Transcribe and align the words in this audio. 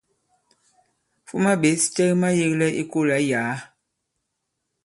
Fuma 1.27 1.51
ɓěs 1.61 1.81
cɛ 1.95 2.03
ki 2.09 2.17
mayēglɛ 2.21 2.67
i 2.81 2.83
kolà 2.91 3.15
i 3.23 3.27
yàa. 3.31 3.55